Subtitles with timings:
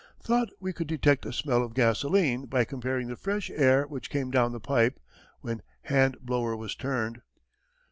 [0.19, 4.31] Thought we could detect a smell of gasoline by comparing the fresh air which came
[4.31, 4.99] down the pipe
[5.41, 7.21] (when hand blower was turned).